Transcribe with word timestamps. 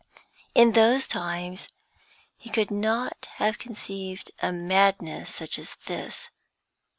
In 0.55 0.71
those 0.71 1.07
times 1.07 1.69
he 2.35 2.49
could 2.49 2.71
not 2.71 3.27
have 3.35 3.59
conceived 3.59 4.31
a 4.41 4.51
madness 4.51 5.29
such 5.35 5.59
as 5.59 5.77
this. 5.85 6.29